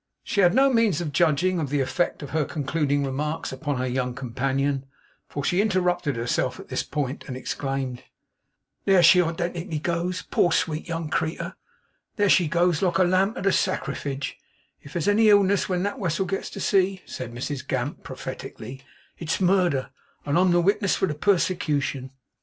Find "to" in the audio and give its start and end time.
13.35-13.43, 16.49-16.59